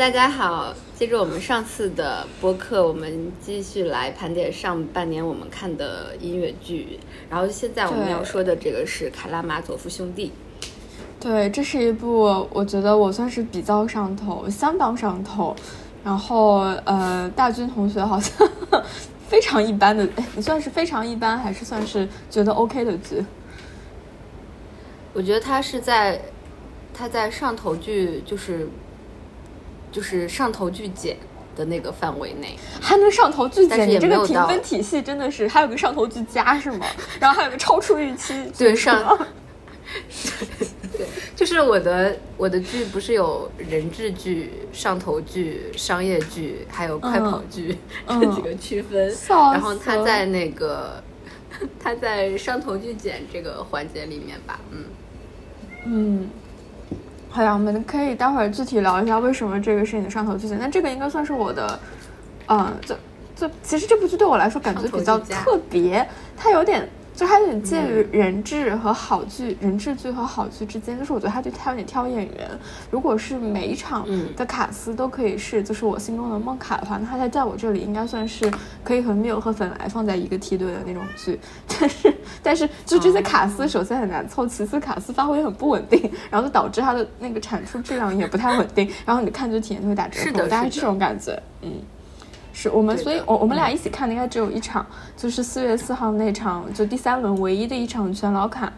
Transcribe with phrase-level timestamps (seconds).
[0.00, 0.72] 大家好。
[0.94, 6.98] 接着我们上次的播客，我们继续来盘点上半年我们看的音乐剧。
[7.28, 10.32] 然后现在我们要说的这个是《卡拉马佐夫兄弟》。
[11.22, 15.54] 对，这是一部我觉得我算是比较上头，相当上头。
[16.02, 18.48] 然后呃，大军同学好像
[19.28, 23.22] 非常一般的，你算是非常一般，还是算是觉得 OK 的剧？
[25.12, 26.22] 我觉得他是在
[26.94, 28.66] 他在上头剧就是。
[29.90, 31.16] 就是上头巨减
[31.56, 33.88] 的那个范围内，还能上头巨减？
[33.88, 36.86] 你这个评分体系真的是还有个上头巨加是吗？
[37.18, 38.34] 然后还有个超出预期。
[38.56, 39.18] 对上，
[40.96, 49.12] 对，就是我的我的剧不是有人质剧、上头剧、商业剧，还有快跑剧这几个区分。
[49.28, 51.02] 然后他在那个
[51.82, 54.84] 他在上头剧减这个环节里面吧，嗯
[55.86, 56.30] 嗯。
[57.30, 60.58] 好呀，我们可以待会儿具体聊一下为什么这个是你的上头剧情。
[60.58, 61.80] 那这个应该算是我的，
[62.48, 62.96] 嗯，就
[63.36, 66.06] 就其实这部剧对我来说感觉比较特别，
[66.36, 66.88] 它有点。
[67.20, 72.50] 就它有点介于人质和好剧、人质剧和好剧之间，就是我觉得它就它有点挑演员。
[72.90, 78.50] 如果是每一场的卡斯都可以是就是我心中的梦卡的话，那它在我这里应该算是
[78.82, 81.38] 可以和缪和粉来放在一个梯队的那种剧。
[81.78, 91.70] 但是但是就这些卡斯首先很难凑，其次卡斯发挥很不稳定，然后就导致它的那个产出质量也不太稳定，然后你看剧体验就会打折扣，大概这种感觉，嗯。
[92.52, 94.84] 是我们，所以我我们俩一起看的应该只有一场，
[95.16, 98.72] 就是四月四号那场，就第三轮唯一的一场全老卡。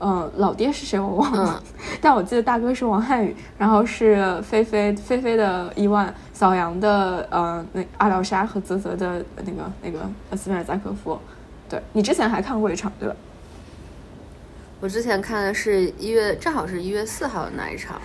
[0.00, 1.60] 嗯，老爹是谁我忘了，
[2.00, 11.18] 但我记得大哥是王瀚宇，然后是菲菲菲菲的伊万，小杨的呃那阿廖沙和泽泽的那个那个斯米尔扎科夫。
[11.68, 13.16] 对你之前还看过一场对吧？
[14.78, 18.00] 我之前看的是一月，正好是一月四号的那一场，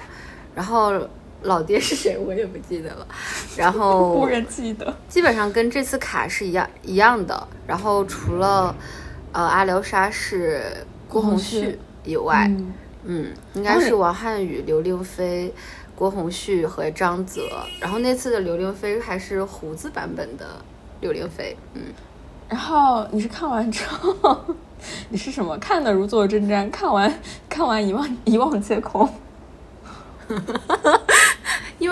[0.56, 0.94] 然后。
[1.44, 2.18] 老爹是谁？
[2.18, 3.08] 我也不记得了。
[3.56, 4.94] 然后 无人记得。
[5.08, 7.48] 基本上跟这次卡是一样一样的。
[7.68, 8.76] 然后除了
[9.32, 10.62] 呃阿廖沙是
[11.08, 12.50] 郭宏旭以外，
[13.06, 15.54] 嗯，应该是王瀚宇、刘令飞、
[15.96, 17.42] 郭宏旭和张泽。
[17.80, 20.46] 然后那次的刘令飞还是胡子版本的
[21.02, 21.56] 刘令飞。
[21.74, 21.82] 嗯。
[22.50, 24.38] 然后你是看完之后，
[25.10, 26.70] 你是什么看的如坐针毡？
[26.70, 29.10] 看完看完一望一望皆空。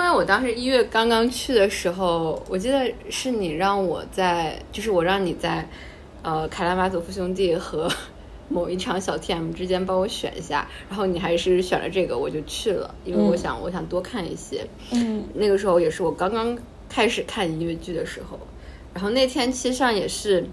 [0.01, 5.69] 因为我当时一月刚刚去的时候，我记得是你让我在，就是我让你在，
[6.23, 7.87] 呃，卡拉马佐夫兄弟和
[8.49, 14.67] 某一场小 TM 之间帮我选一下，然后你还是选了这个，我就去了，因为我想我想多看一些。
[14.91, 16.57] 嗯，那个时候也是我刚刚
[16.89, 18.39] 开始看音乐剧的时候，
[18.95, 20.43] 然后那天其实上也是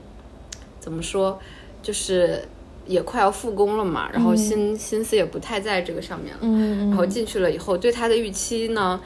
[0.79, 1.39] 怎么说，
[1.83, 2.43] 就是。
[2.87, 6.41] 也快要复工了嘛，然后心心思也不太在这个上面了。
[6.41, 8.99] 嗯然后进去了以后，对他的预期呢，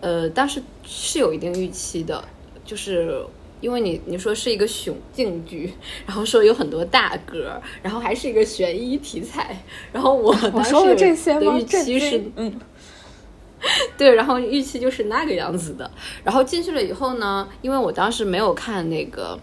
[0.00, 2.22] 呃，当时是有一定预期的，
[2.64, 3.24] 就是
[3.60, 5.72] 因为你你说是一个雄竞剧，
[6.06, 12.60] 然后说有很多大歌，然后还是一个悬疑题材，然后我当时的预期是嗯，
[13.98, 15.90] 对，然后预期就是那个样子的。
[16.24, 19.38] 然后进去了以后呢，因为我当时没有看那个。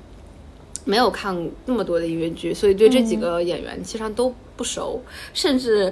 [0.87, 1.35] 没有看
[1.65, 5.01] 那么多的音乐剧，所以对这几个演员其实上都不熟，
[5.33, 5.91] 甚至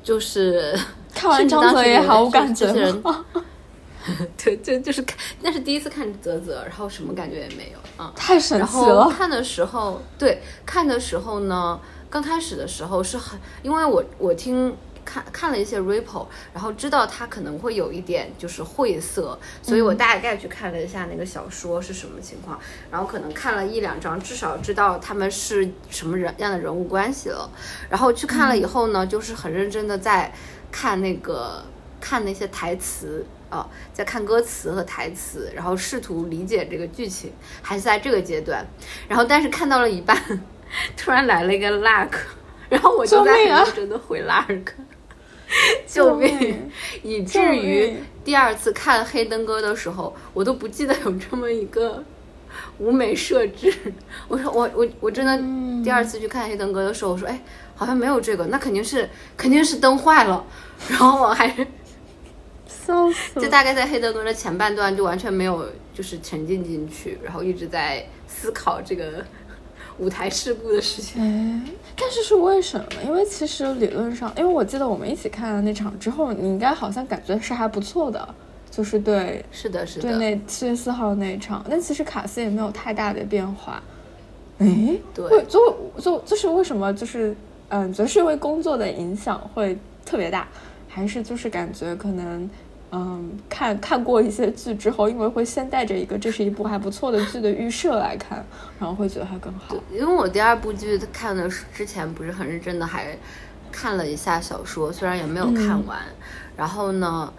[0.00, 0.78] 就是
[1.12, 2.72] 看完张泽也毫无感觉。
[4.42, 9.08] 对，就就是看，那是第一次看泽泽，然后什么感觉也没有啊，太神奇了。
[9.10, 14.76] 看的时候，对，看的时候呢，刚开始的时候是很，因为我我听。
[15.08, 22.58] 看看了一些 ripple，然后知道它可能会有一点就是晦涩，所以我大概去看了一下那个小说是什么情况，
[22.90, 27.48] 然后可能看了一两章，至少知道他们是什么人样的人物关系了。
[27.88, 30.34] 然后去看了以后呢，就是很认真的在
[30.72, 31.62] 看那个
[32.00, 37.32] 看那些台词啊，在看歌词和台词，然后试图理解这个剧情，
[37.62, 38.66] 还是在这个阶段。
[39.08, 40.16] 然后但是看到了一半，
[40.96, 42.10] 突然来了一个 luck，
[42.68, 44.66] 然后我就在很认真的回 luck。
[45.86, 46.68] 救命！
[47.04, 47.94] 以至于
[48.24, 52.02] 第二次看《黑灯哥》的时候，我都不记得有这么一个
[52.78, 53.72] 舞美设置。
[54.26, 57.40] 我说我我我真的第二次去看《黑灯哥》的时候，我说哎，
[57.76, 60.44] 好像没有这个，那肯定是肯定是灯坏了。
[60.88, 61.64] 然后我还是
[62.86, 69.24] 笑死，就大概在《黑德伦》的前半段就完全没有就是沉浸进去，然后一直在思考这个。
[69.98, 71.62] 舞台事故的事情，哎，
[71.96, 72.86] 但是是为什么？
[73.02, 78.34] 因为其实理论上，因为我记得我们一起看了那场之后，你应该好像感觉是还不错的，
[78.70, 83.82] 就是对，是的，是的，对那七月四号那一场，但其实卡斯也没有太大的变化，
[84.58, 84.66] 哎，
[85.14, 85.58] 对，就
[85.98, 87.34] 就就是为什么就是
[87.70, 90.46] 嗯，觉得是因为工作的影响会特别大，
[90.86, 92.50] 还是就是感觉可能
[92.92, 98.44] 嗯，看看过一些剧之后，因为会先带着一个这是一部还不错的剧的预设来看，
[98.78, 99.76] 然后会觉得它更好。
[99.92, 103.16] 因为我第二部剧看的是之前不是很认真的，还
[103.70, 105.98] 看了一下小说，虽然也没有看完。
[106.56, 107.32] 然后呢？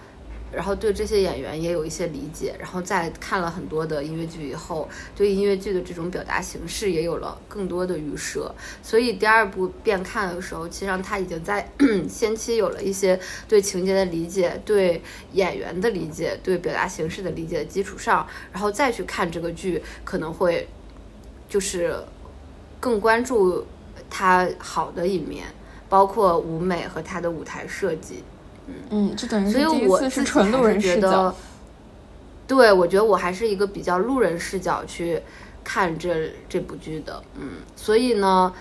[0.51, 8.53] 然后对这些演员也有一些理解，然后在看了很多的音乐剧以后，对音乐剧的这种表达形式也有了更多的预设。
[8.81, 11.69] 所以第二部变看的时候，其实上他已经在
[12.07, 15.01] 先期有了一些对情节的理解、对
[15.33, 20.67] 演员的理解、对表达形式的理解的基础上，然后再去看这个剧，可能会
[21.49, 21.95] 就是
[22.79, 23.65] 更关注
[24.09, 25.45] 它好的一面，
[25.89, 28.23] 包括舞美和它的舞台设计。
[28.90, 31.34] 嗯，就等于所以我是纯路人视角。
[32.48, 35.22] 对，我觉得我还是一个比较路人视角去
[35.66, 37.22] 看这这部剧的。
[37.38, 38.54] 嗯，所以呢，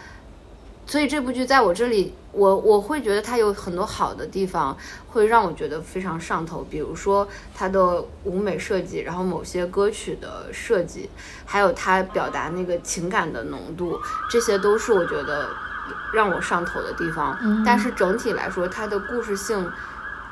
[0.84, 4.76] 所以这部剧在我这里，我我会觉得它有很多好的地方，
[5.10, 6.66] 会让我觉得非常上头。
[6.68, 11.08] 比如说它的舞美设计，然后某些歌曲的设计，
[11.44, 13.96] 还有它表达那个情感的浓度，
[14.28, 15.48] 这些都是我觉得
[16.12, 17.62] 让我上头的地方。
[17.64, 19.70] 但是整体来说，它的故事性。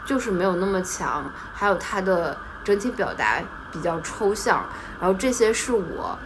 [0.05, 3.43] 就是没有那么强，还有它的整体表达
[3.73, 4.67] 比较抽象，
[5.01, 6.19] 然后这些是我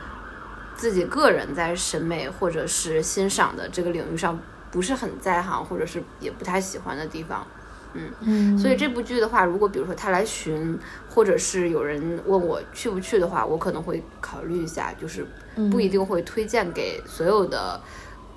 [0.74, 4.38] 自己个人在审美或者是欣赏的这个领域上
[4.70, 7.46] 不是很在行，或者是也不太喜欢的地方。
[7.94, 10.78] 嗯嗯，所以这部剧的话，如果比如说他来寻，
[11.08, 15.26] 或者是有人问我去不去的话，我可能会考虑一下，就是
[15.70, 17.80] 不一定会推荐给所有的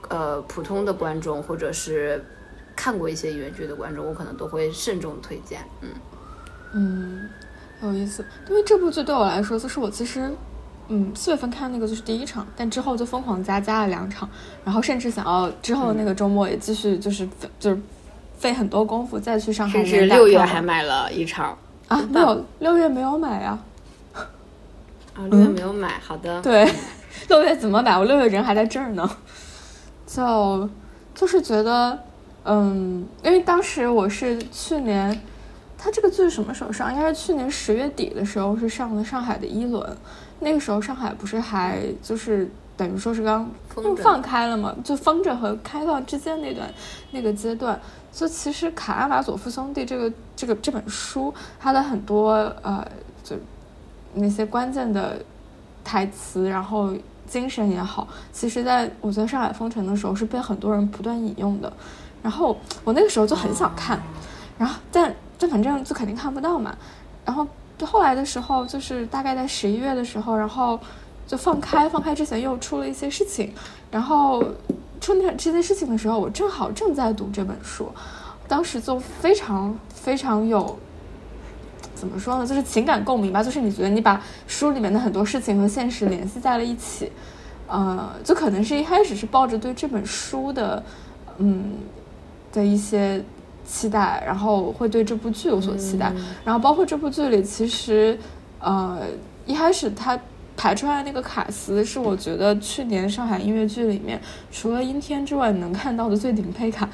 [0.08, 2.24] 呃普通的观众，或者是。
[2.76, 5.62] 看过一些音乐剧的观众，我可能都会慎重推荐。
[5.82, 5.90] 嗯
[6.74, 7.30] 嗯，
[7.82, 8.26] 有意思。
[8.50, 10.32] 因为这部剧对我来说，就是我其实，
[10.88, 14.28] 嗯，四月份看那个就是第一场，但之后就疯狂加加了两场，
[14.64, 17.28] 然后甚至想要之后那个周末也继续，就是
[17.60, 17.82] 就是
[18.38, 19.84] 费很多功夫再去上海。
[19.84, 21.58] 甚至六月还买了一场
[21.90, 22.02] 啊？
[22.10, 23.60] 没有，六月没有买呀。
[25.14, 26.00] 啊，六月没有买。
[26.00, 26.40] 好的。
[26.44, 26.66] 对，
[27.28, 27.98] 六月怎么买？
[27.98, 29.10] 我六月人还在这儿呢。
[30.08, 30.70] 就
[31.14, 32.00] 就是觉得。
[32.44, 35.22] 嗯，因为当时我是去年，
[35.78, 36.94] 他这个剧什么时候上？
[36.94, 39.98] 应该是去年十月底的时候是上了上海的一轮。
[40.40, 43.48] 那个时候上海不是还就是等于说是刚
[44.02, 46.68] 放开了嘛，就封着和开放之间那段
[47.12, 47.80] 那个阶段。
[48.12, 52.32] 就其实《卡拉马佐夫兄弟》这个这个这本书，它的很多
[52.64, 52.86] 呃，
[53.24, 53.36] 就
[54.16, 55.18] 那些关键的
[55.84, 56.92] 台词，然后
[57.28, 61.72] 精神也好，其实在我觉得上海封城的时候是被很多人不断引用的。
[62.24, 64.00] 然后我那个时候就很想看，
[64.58, 66.76] 然后但但反正就肯定看不到嘛。
[67.26, 67.48] 然后
[67.78, 70.80] 就后来的时候，就是大概在十一月的时候，然后
[71.26, 73.52] 就放开放开之前又出了一些事情。
[73.90, 74.44] 然后
[75.00, 77.92] 出那这些事情的时候，我正好正在读这本书，
[78.48, 80.78] 当时就非常非常有
[81.96, 83.42] 怎么说呢，就是情感共鸣吧。
[83.42, 87.12] 就是你觉得你把书里面的很多事情和现实联系在了一起，
[87.68, 90.84] 呃，就可能是一开始是抱着对这本书的
[91.38, 91.78] 嗯。
[92.52, 93.24] 的一些
[93.66, 96.12] 期待，然后会对这部剧有所期待，
[96.44, 98.18] 然后包括这部剧里，其实，
[98.60, 99.00] 呃，
[99.46, 100.20] 一开始他
[100.58, 104.20] 排出来那个卡斯是我觉得去年上海音乐剧里面
[104.52, 106.90] 除了阴天之外能看到的最顶配卡。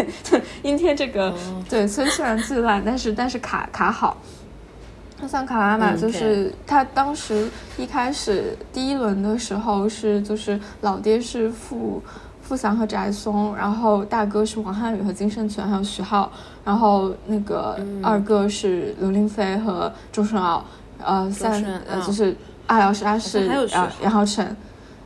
[0.62, 1.34] 阴天这个
[1.68, 4.16] 对，虽虽然最烂，但是但是卡卡好。
[5.20, 12.02] 那像卡拉玛，就是他当时一开始第一轮的时候是就是老爹是副。
[12.44, 16.30] 付翔和翟松，然后大哥是王瀚宇和金圣权，还有徐浩，
[16.64, 20.62] 然后那个二哥是刘令飞和周顺傲，
[21.02, 22.36] 呃，三呃就是
[22.66, 24.56] 阿辽是阿是杨杨浩辰，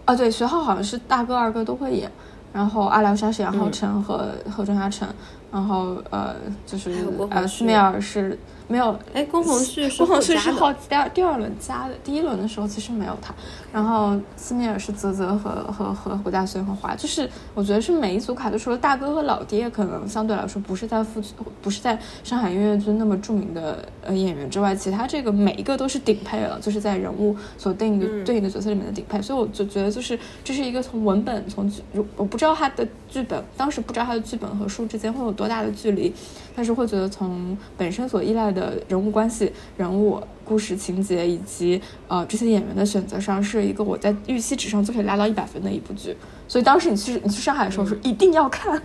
[0.04, 2.10] 啊对，徐浩好像是大哥二哥都会演，
[2.52, 5.08] 然后阿辽沙是杨浩辰和和钟嘉诚，
[5.52, 6.34] 然后呃
[6.66, 6.92] 就是
[7.30, 8.38] 呃斯密尔是。
[8.68, 13.34] 没有，哎，龚宏旭是后加的，第二第二轮加的，第一轮的时候其实没有他。
[13.72, 21.22] 然后斯密尔是泽泽和和和胡大轩和华，就是我觉得是每一组卡，就除了大哥和老爹可能相对来说不是在附
[21.62, 29.20] 不是在上海音乐剧那么著名的呃演员之外，其他这个每一个都是顶配了，就是在人物所对应的对应的角色里面的顶配。
[29.22, 31.82] 所以我就觉得就是这是一个从文本从剧，
[32.16, 36.12] 我不知道他的剧本当时不知道他的剧本和书之间会有多大的距离，
[36.58, 38.76] 但是会觉得从本身所依赖的。
[38.88, 46.16] 人物关系、人物故事情节以及呃这些演员的选择上，是一个我在预期值上就可以拉到一百分的一部剧。
[46.48, 48.82] 所以当时你去你去上海的时候说一定要看，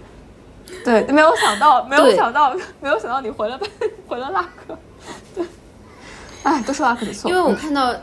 [0.84, 3.58] 对，没有想到，没有想到，没有想到你回了
[4.06, 4.76] 回了拉克，
[5.34, 5.44] 对，
[6.42, 7.30] 哎，都是拉克的错。
[7.30, 7.94] 因为我看到，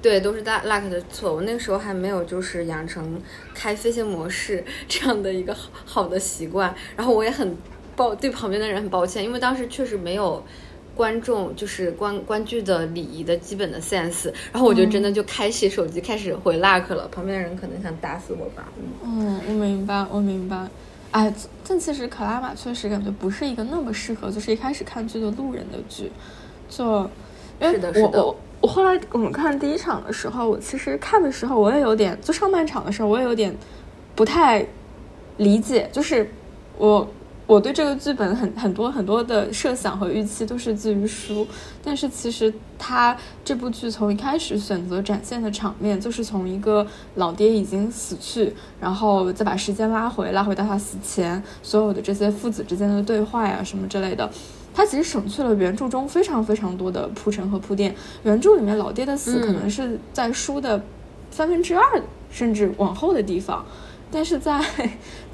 [0.00, 1.34] 对，都是大拉克的错。
[1.34, 3.20] 我那个时候还没有就是养成
[3.52, 7.56] 开飞行模式这样的一个好好的习惯，然后我也很。
[7.96, 10.42] 抱对旁边的人很抱歉，因为当时确实没有
[10.94, 18.68] 观众就是观观剧的礼仪的基本的 sense，然后我就真的就开启手机开始回 luck 了，旁边的人可能想打死我吧。
[19.02, 20.68] 嗯，我明白，我明白。
[21.10, 21.32] 哎，
[21.66, 26.10] 但其实克拉玛确实感觉不是一个那么适合，就是一开始看剧的路人的剧，
[26.68, 27.08] 就
[27.60, 33.54] 因为我我我后来我们看第一场的时候，我其实看的时候我也有点，就上半场的时候我也有点
[34.14, 34.64] 不太
[35.38, 36.30] 理解，就是
[36.78, 37.08] 我。
[37.46, 41.46] 我对这个剧本很很多很多的设想和预期都是基于书，
[41.82, 46.86] 但是其实他这部剧从一开始选择展现的场面，就是从一个
[47.16, 54.30] 老爹已经死去，然后再把时间拉回，拉回到他死前所有的这些父子之间的对话呀什么之类的，
[54.72, 57.94] 他其实省去了原著中非常非常多的铺陈和铺垫。
[58.22, 60.82] 原著里面老爹的死可能是在书的
[61.30, 61.82] 三分之二
[62.30, 63.62] 甚至往后的地方。
[64.10, 64.62] 但是在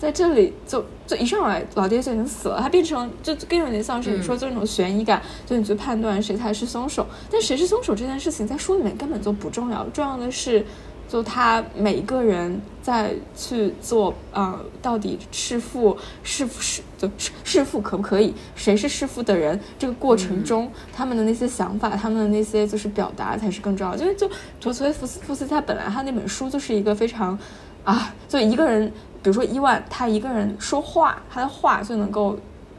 [0.00, 7.06] 在这里，就就一上来，老爹就已经死了，他变成就更有点像是你说就那种悬疑感，就你去判断谁才是凶手。
[7.30, 10.64] 但谁是凶手这件事情，在书里面根本就不重要，重要的是，
[11.06, 17.06] 就他每一个人在去做啊，到底弑父弑父是就
[17.44, 18.32] 弑父可不可以？
[18.56, 19.60] 谁是弑父的人？
[19.78, 23.94] 这个过程中，他们的那些想法，他们的那些就是表达才是更重要。
[23.96, 24.26] 因为就
[24.58, 27.38] 陀思妥耶夫斯夫斯他本来他那本书就是一个非常。
[27.82, 32.38] 啊，就一个人，比如说伊万，他一个人说话，他的话就能够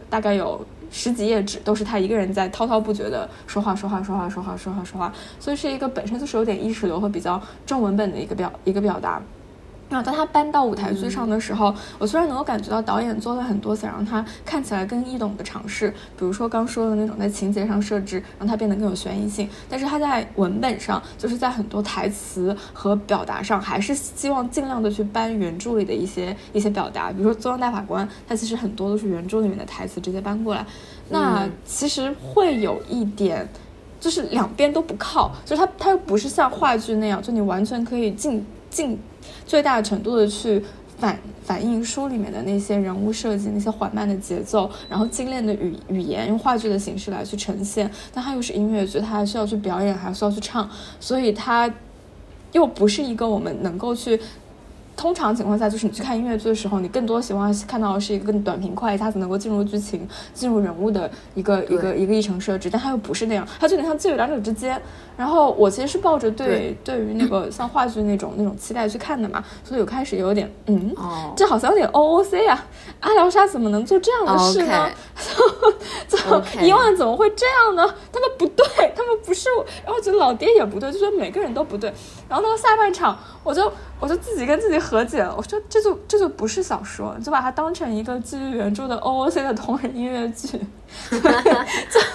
[0.10, 9.22] 大概有十几页纸，都是他一个人在滔滔不绝的说话，说话，说话，说话，说话，说话，所以是一个本身就是有点意识流和比较重文本的一个表一个表达。
[9.92, 19.50] 然后当他搬到舞台剧上的时候，我虽然能够感觉到导演做了很多想让他看起来更易懂的尝试，比如说刚说的那种在情节上设置，让他变得更有悬疑性。
[19.70, 27.12] 但是他在文本上，就是在很多台词和表达上，还是希望尽量的去搬原著里的一些一些表达。
[27.12, 30.66] 比如说《中央大法官》，他其实很多都是原著里面的台词直接搬过来，
[31.10, 33.46] 那其实会有一点，
[34.00, 38.98] 就是两边都不靠，就是他他又不是像话剧那样，就你完全可以尽尽。
[39.46, 40.64] 最大程度的去
[40.98, 47.90] 反反映书里面的那些人物设计，那些缓慢的节奏，然后精炼的语语言，用话剧的形式来去呈现。
[48.14, 51.72] 但它又是音乐剧，它还需要去表演，还需要去唱，所以它
[52.52, 54.20] 又不是一个我们能够去。
[55.02, 64.80] 通常情况下，就是你去看音乐剧的时候，你更多希望看到的是一个更短平快、一下子能够进入剧情、进入人物的一个一个一个议程设置，但它又不是那样，它就有点像介于两者之间。
[65.18, 70.96] 然后我其实是抱着对对于那个像话剧那种那种期待去看的嘛，所以有开始有点嗯，
[71.36, 72.66] 这好像有点 O O C 啊，
[73.02, 74.90] 阿廖沙怎么能做这样的事呢？
[76.08, 77.94] 怎么 伊万怎么会这样呢？
[78.12, 78.66] 他们不对，
[78.96, 81.92] 他们不是我，然后觉得老爹也不对，就觉得每个人都不对。
[82.32, 83.70] 然后到下半场，我就
[84.00, 85.36] 我就自己跟自己和解了。
[85.36, 90.48] 我说这就这就不是小说，就把它当成一个基于原著的 O O C 的同人音乐剧。
[91.12, 91.20] 就，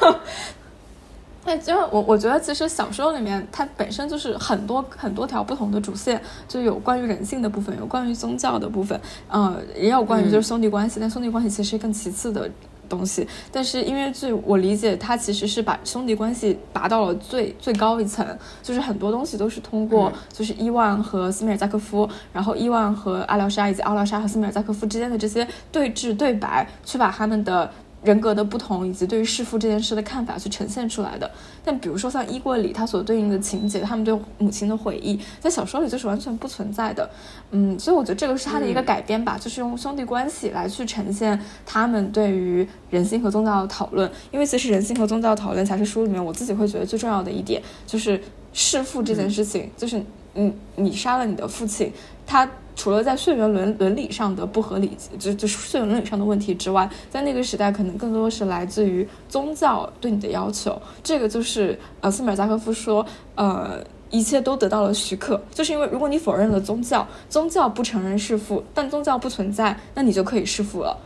[1.45, 6.19] 那就我我觉得其实小说里面它本身就是很多很多条不同的主线，
[6.49, 8.99] 就有关于人性的部分，有关于宗教的部分，
[9.31, 12.51] 嗯，也有关于就是兄弟关系，但兄弟关系其实更其次的。
[12.89, 18.27] 东西，但是音乐剧我理解它其实是把兄弟关系拔到了最最高一层，
[18.63, 27.71] 就是很多东西都是通过就是伊万和斯米尔加科夫，然后伊万和阿廖沙以及阿廖沙和斯米尔加科夫之间的这些对峙对白，去把他们的。
[28.07, 31.29] 人格的不同，以及对于弑父这件事的看法去呈现出来的。
[31.65, 37.11] 但比如说像衣柜里它所对应的情节，他们对母亲的回忆，在小说里就是完全不存在的。
[37.51, 41.37] 嗯，所以我觉得这个是他的一个改编吧，就是用兄弟关系来去呈现
[41.67, 44.09] 他们对于人性和宗教的讨论。
[44.31, 48.23] 因为其实人性和宗教讨论才是书里面我自己会觉得最重要的一点，就是
[48.53, 50.01] 弑父这件事情，就是
[50.35, 51.93] 你你杀了你的父亲，
[52.25, 52.49] 他。
[52.77, 60.81] 除了在血缘伦伦理上的不合理，就就是血缘伦理上的问题之外，在那个时代可能更多是来自于宗教对你的要求。
[61.03, 63.05] 这个就是呃，斯米尔加科夫说，
[63.35, 70.97] 呃，一切都得到了许可，就是因为如果你否认了宗教，宗教不承认弑父，但宗教不存在，那你就可以弑父了。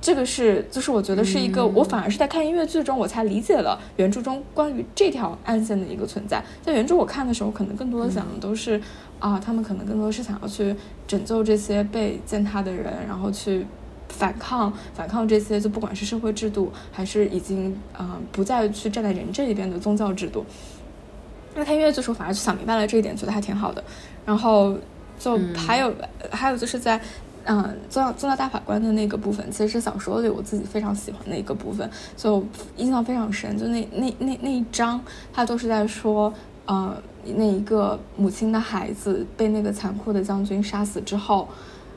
[0.00, 6.42] 这个是，就是我觉得是一个，我反而是在看音乐剧中我才理解了原著中关于这条暗线的一个存在。
[6.62, 8.80] 在原著我看的时候，可能更多的想的都是。
[9.20, 10.74] 啊，他们可能更多是想要去
[11.06, 13.66] 拯救这些被践踏的人，然后去
[14.08, 20.44] 反抗反抗这些，就不管是社会制度，还是已经啊不再去站在人这一边的宗教制度。
[21.54, 23.84] 那他音乐剧时候反而就想明白了这一点，觉得还挺好的。
[24.24, 24.74] 然后
[25.18, 25.94] 就还有
[26.30, 26.98] 还有就是在
[27.44, 32.42] 嗯宗教宗教大法官的那个部分，其实是小说里我自己非常喜欢的一个部分，就
[32.78, 33.54] 印象非常深。
[33.58, 34.98] 就那那那那一章，
[35.30, 36.32] 他都是在说。
[36.70, 36.96] 呃，
[37.34, 41.48] 那一个母亲的孩子被那个残酷的将军杀死之后，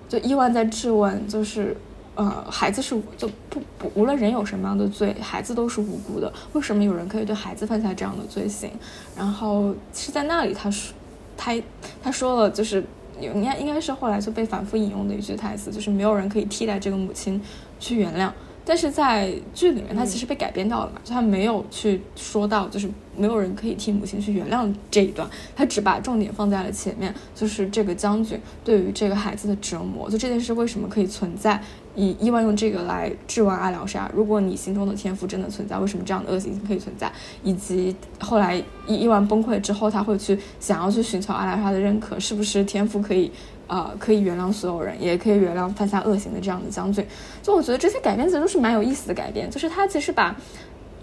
[0.10, 1.78] 就伊万在质问，就是
[2.16, 6.34] 呃，孩子是就不不，无论人有什么样的罪，孩子都是无辜的。
[6.54, 8.72] 为什么有人可以对孩子犯下这样的罪行？
[9.16, 10.96] 然后是在那里，他说，
[11.38, 11.54] 他
[12.02, 12.84] 他说了，就是
[13.20, 17.40] 应该应该是后来就被反复引用的一句台词，就是没有人可以替代这个母亲
[17.80, 18.32] 去原谅。
[18.66, 31.62] 但是在剧里面，他其实被改编掉了嘛，就他没有去说到，就是没有人可以替母亲去原谅这一段，他只把重点放在了前面，就是这个将军对于这个孩子的折磨，就这件事为什么可以存在。
[31.96, 37.12] 以伊万用这个来质问阿廖沙，如果你心中的天赋真的存在，为什么这样的恶行可以存在？
[37.44, 38.56] 以及后来
[38.88, 43.32] 伊伊万崩溃之后，他会去想要去寻求阿廖沙的认可，是不是天赋可以，
[43.68, 47.06] 呃，可以原谅所有人，也可以原谅犯下恶行的这样的将军？
[47.44, 50.36] 就我觉得这些改编其实都是蛮有意思的改编，就是他其实把，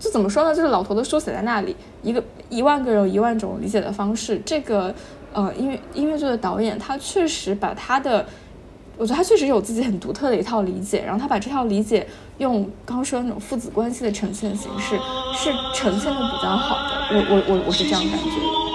[0.00, 0.52] 就怎么说呢？
[0.52, 4.40] 就是老头的书写在那里，一个一万个人有一万种理解的方式。
[4.44, 4.92] 这个，
[5.32, 8.26] 呃，音乐音乐剧的导演他确实把他的。
[8.96, 14.98] 我觉得他确实有自己很独特的一套理解，然后他把这套理解用刚刚说的那种父子关系的呈现形式，
[15.34, 17.16] 是呈现的比较好的。
[17.16, 18.69] 我我我我是这样感觉。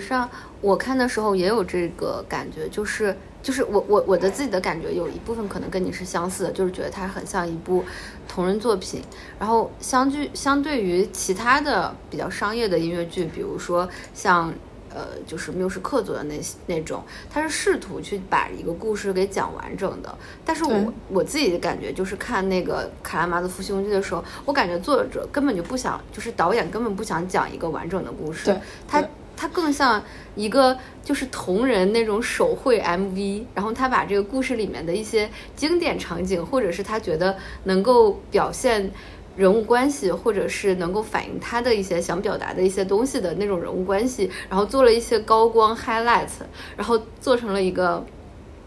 [0.00, 0.28] 上
[0.60, 7.84] 我看的时候也有这个感觉，就是就是我我我的自己的感觉有一部分可能跟你是相似的，就是觉得它很像一部
[8.28, 9.00] 同人作品。
[9.38, 14.52] 然后相距相对于其他的比较商业的音乐剧，比如说像
[14.90, 20.12] 呃就是缪斯克做的那那种，他是试图去把一个故事给讲完整的。
[20.44, 29.04] 但是我我自己的感觉就是看那个卡拉马兹夫兄弟的时候，我感觉作者根本就不想，就是导演根本不想讲一个完整的故事，他。
[29.36, 30.02] 它更像
[30.34, 38.90] 一个就是同人那种手绘 MV，然后他把这个故事里面的一些经典场景，或者是他觉得能够表现
[39.36, 46.28] 人物关系，或者是能够反映他的一些想表达的一些东西的那种人物关系，然后做了一些高光 highlight，
[46.76, 48.04] 然后做成了一个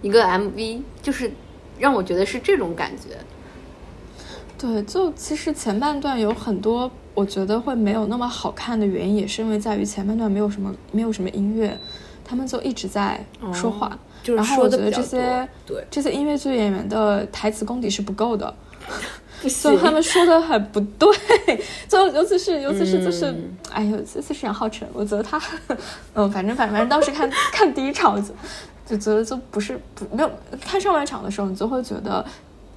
[0.03, 1.31] 一个 MV，就是
[1.79, 3.17] 让我觉得是这种感觉。
[4.57, 6.91] 对，就其实前半段有很多。
[7.19, 11.77] 我觉得会没有那么好看的原因，也是因为在于前半段没有什么没有什么音乐，
[12.23, 13.21] 他们就一直在
[13.53, 13.91] 说话，
[14.23, 18.55] 然后我觉得这些对这些音乐剧演员的台词功底是不够的，
[19.49, 21.09] 所以他们说的很不对，
[21.89, 23.35] 就尤其是尤其是就是，
[23.69, 25.37] 哎呦，尤其是杨浩辰，我觉得他，
[26.13, 28.33] 嗯，反正反正反正当时看看第一场就
[28.85, 32.25] 就觉得就不是不没有看上半场的时候，你就会觉得。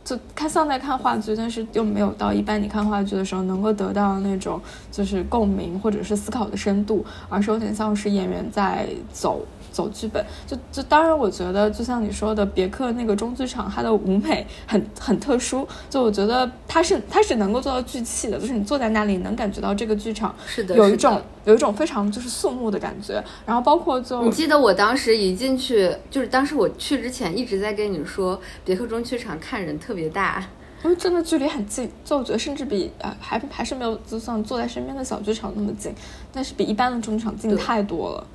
[0.04, 4.60] 就看像在看话剧，但是又没有到一般你看话剧的时候能够得到那种
[4.90, 9.44] 就是共鸣或者是思考的深度，而是有点像是演员在走。
[9.72, 15.66] 走剧本，就就当然，我觉得就像你说的，别克那个中剧场，它的舞美很很特殊。
[15.88, 23.22] 就我觉得它是它是能够做到聚气的，就是你坐在那里能感觉到这个剧场是的，有一种有一种非常就是肃穆的感觉。
[23.46, 30.46] 然后包括就你记得我当时一进去，就是当时我去之前一直在跟你说，别克中剧场看人特别大，
[30.84, 31.90] 因为真的距离很近。
[32.04, 35.94] 就我觉得甚至比呃还还是没有就像坐在身边的小剧场那么近，
[36.32, 38.26] 但是比一般的中剧场近太多了。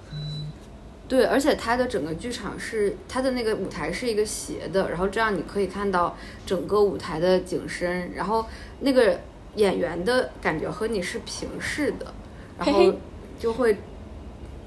[1.08, 8.46] 对，而且它的整个剧场是它的那个舞台是一个斜的，然后这样你可以看到整个舞台的景深，然后
[8.82, 9.18] 那个
[9.56, 12.14] 演员的感觉和你是平视的，
[12.60, 12.94] 然后
[13.40, 13.78] 就会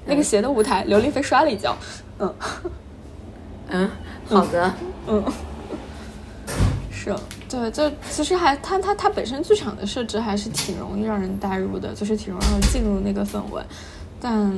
[0.05, 1.77] 那个斜的舞台，刘亦菲摔了一跤，
[2.17, 2.35] 嗯
[3.69, 3.89] 嗯，
[4.25, 4.73] 好的，
[5.07, 5.23] 嗯，
[6.91, 7.15] 是，
[7.47, 13.61] 对，就其实还它它它本身剧场的设置还是挺容易让人带入的，就是挺容易进入那个氛围。
[14.21, 14.53] 但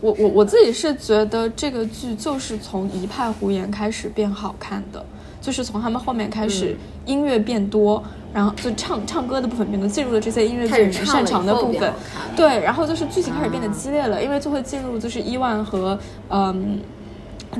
[0.00, 5.02] 我我我自己是觉得这个剧就是从一派胡言开始变好看的。
[5.40, 8.02] 就是从他们后面开始音乐变多，
[8.34, 11.92] 然后就唱唱歌的部分变多，进入了这些音乐剧擅长的部分，
[12.34, 15.96] 对，然后就是剧情开始变得激烈了，因为就会进入就是伊万和
[16.30, 16.80] 嗯。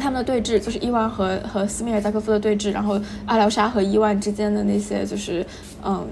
[0.00, 5.46] 他们的对峙就是伊万和和斯米尔扎科夫的对峙，然后阿廖沙和伊万之间的那些就是，
[5.82, 6.04] 嗯，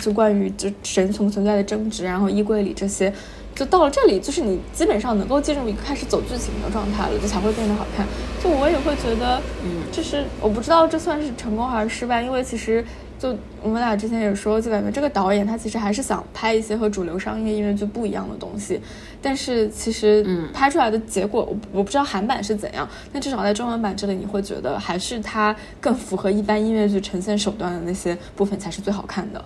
[0.00, 3.12] 就关于就神存存在的争执，然后衣柜里这些，
[3.58, 8.06] 就到了这里，就是你基本上能够进入一个开始走剧情的状态了，就才会变得好看。
[8.42, 12.84] 就我也会觉得，嗯，就是我不知道这算是成功还是失败，因为其实。
[13.18, 18.80] 就我们俩之前也说，就感觉这个导演他其实还是想拍一些和主流商业音乐剧不一样的东西，
[19.20, 29.44] 但是其实拍出来的结果，我我不知道韩版是怎样，但至少在中文版这里，你会觉得还是它更符合一般音乐剧呈现手段的那些部分才是最好看的。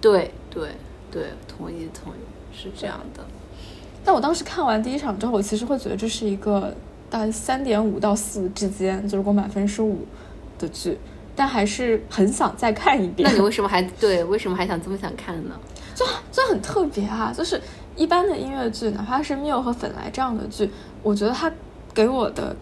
[0.00, 0.70] 对对
[1.10, 2.23] 对，同意同意，
[2.64, 3.22] 是这样的。
[4.04, 6.74] 但我当时看完第一场之后，我其实会觉得这是一个
[7.08, 10.06] 大概三点五到四之间，就是如果满分是五
[10.58, 10.98] 的剧。
[11.36, 13.28] 但还是很想再看一遍。
[13.28, 14.22] 那你为什么还对？
[14.24, 15.54] 为什么还想这么想看呢？
[15.94, 17.32] 就就很特别啊！
[17.36, 17.60] 就是
[17.96, 20.70] 一般的音乐剧，哪怕是缪和粉来这样的剧，
[21.02, 21.50] 我觉得它
[21.92, 22.54] 给我的。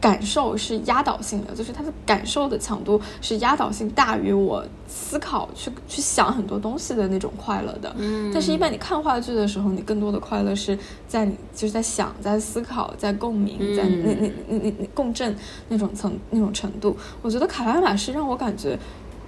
[0.00, 7.94] 感受是压倒性的，就是他的感受的强度是压倒性大于我思考去去想很多东西的那种快乐的。
[7.98, 15.36] 嗯，但是，一般你看话剧的时候，你更多的快乐是在你就是在想、在思考、在共鸣、在那那那那那共振
[15.68, 16.96] 那种层那种程度。
[17.20, 18.78] 我觉得卡拉马是让我感觉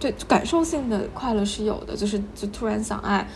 [0.00, 3.28] 对感受性的快乐是有的，就是就突然想爱，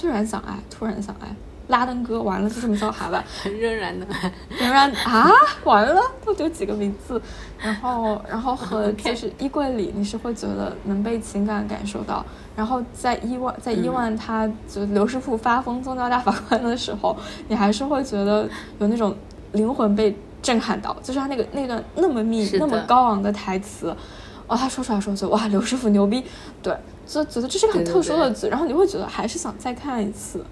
[0.00, 1.34] 突然想爱，突然想爱。
[1.68, 4.06] 拉登哥完了就这么叫他吧，仍然的，
[4.58, 5.30] 仍然啊，
[5.64, 7.20] 完了，到底有几个名字？
[7.58, 12.24] 然后，然后和就是衣柜里，你是会觉得能被情感感受到。
[12.54, 17.16] 然后在伊万，在伊万他就刘师傅发疯宗教大法官的时候，
[17.48, 18.46] 你还是会觉得
[18.78, 19.16] 有那种
[19.52, 23.96] 灵魂被震撼到，就是他那个那段那么密、那么高昂的台词，
[24.46, 26.22] 哦，他说出来说就哇，刘师傅牛逼，
[26.62, 30.44] 对，就觉得这是个很特殊的剧，然后你会觉得还是想再看一次。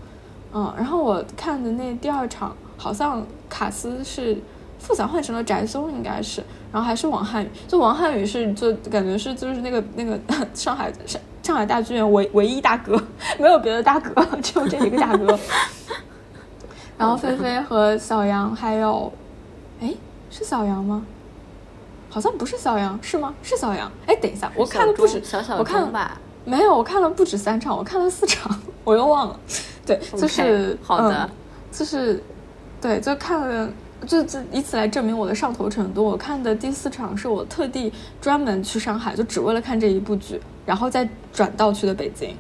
[0.53, 4.37] 嗯，然后我看的那第二场好像卡斯是
[4.79, 10.19] 傅翔换成了翟松，应该是，然后还是王瀚宇，就王瀚宇是就感觉是就是那个那个
[10.55, 13.01] 上海上上海大剧院唯唯一大哥，
[13.39, 15.39] 没有别的大哥， 只有这一个大哥。
[16.99, 19.13] 然后菲菲和小杨还有，
[19.81, 19.93] 哎，
[20.31, 21.05] 是小杨吗？
[22.11, 23.35] 好像不是小杨，是吗？
[23.43, 23.91] 是小杨。
[24.07, 25.21] 哎，等一下，我看的不止，
[25.59, 29.41] 我看了没有，我看了不止三场，我看了四场， 我又忘了。
[29.87, 31.31] 对，就是好的，
[31.71, 32.23] 就是，
[32.81, 33.69] 对，就看了，
[34.07, 36.05] 就就以此来证明我的上头程度。
[36.05, 42.37] 我看的第四场是我特地专门去上海，就只为了看这一部剧，然后再转道去的北京。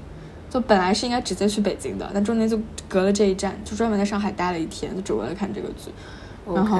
[0.51, 5.91] 就本来是应该直接去北京的，但中间就隔了这一站，就专门在上海待了一天，就只为了看这个剧。
[6.53, 6.79] 然后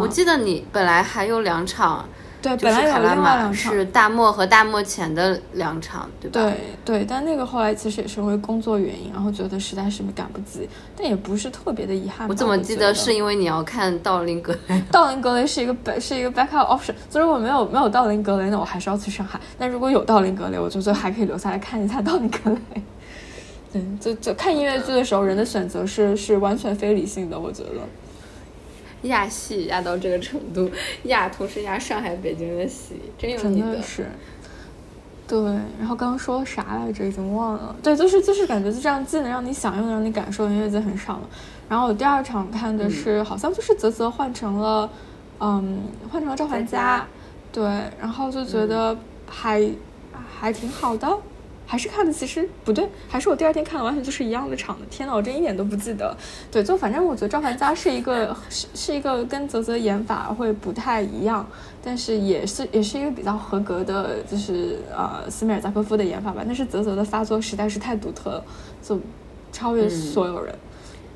[0.00, 2.04] 我记得你本来还有两场。
[2.52, 6.40] 对，本来有另外两场是大漠和大漠前的两场，对吧？
[6.42, 6.54] 对
[6.84, 12.28] 对，但那个后来其实也是因为工作原因，然后觉得实在是赶不及，但也不是特别的遗憾。
[12.28, 14.82] 我怎么记得是因为你要看道林格雷？
[14.92, 19.40] 道林格雷是一个是一个 backup option，所以如果没有没有道林格雷，那我还是要去上海。
[19.58, 22.82] 但如果有道林格雷，我就觉得还可以留下来看一下道林格雷。
[23.72, 27.70] 对，就就看音乐剧的时候，人的选择是是完全非理性的，我觉得。
[29.04, 30.70] 压戏压到这个程度，
[31.04, 33.80] 压同时压上海、北京的戏，真有你的。
[33.80, 34.06] 是。
[35.26, 35.40] 对，
[35.78, 37.06] 然后刚刚说啥来着？
[37.06, 37.74] 已经忘了。
[37.82, 41.28] 对，就是就是感觉就这样，既能让你享用，让你感受，音乐节很少了。
[41.66, 44.90] 然后我第二场看的是，好像就是泽泽换成了，
[45.40, 45.80] 嗯，
[46.12, 47.06] 换成了赵凡佳。
[47.50, 47.64] 对，
[47.98, 48.94] 然后就觉得
[49.26, 49.66] 还
[50.38, 51.08] 还挺好的。
[51.74, 54.86] 还是看的其实不对，还是我第二天看的完全就是一样的场的。
[54.88, 56.16] 天呐，我真一点都不记得。
[56.48, 61.44] 对，就反正我觉得赵凡佳是一个是是一个跟泽泽演法会不太一样，
[61.82, 66.44] 但是也是也是一个比较合格的，就是呃斯米尔扎科夫的演法吧。
[66.46, 68.44] 但是泽泽的发作实在是太独特了，
[68.80, 69.00] 就
[69.50, 70.54] 超越所有人。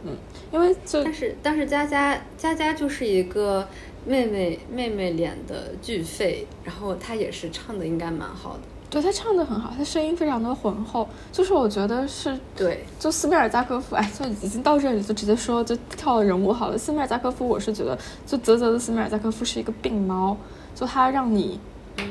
[0.05, 0.11] 嗯，
[0.51, 3.65] 因为就但是但是佳佳佳佳就是一个
[4.05, 8.63] 妹妹妹妹脸的巨肺，然后她也是唱的应该蛮好的。
[8.91, 16.79] 对他唱的很好，他声音非常的浑厚，就是我觉得是对，就斯米尔加科夫，哎，就已经到这里，就直接说就跳人物好了。
[16.79, 20.35] 斯米尔加科夫，我是觉得就泽泽的斯米尔加科夫是一个病猫，
[20.75, 21.61] 就他让你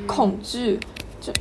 [0.06, 0.80] 恐惧，
[1.20, 1.34] 就